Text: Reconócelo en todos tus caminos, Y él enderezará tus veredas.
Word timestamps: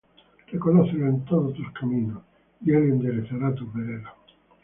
Reconócelo 0.47 1.09
en 1.09 1.23
todos 1.25 1.53
tus 1.53 1.71
caminos, 1.73 2.23
Y 2.65 2.71
él 2.71 2.89
enderezará 2.89 3.53
tus 3.53 3.71
veredas. 3.71 4.11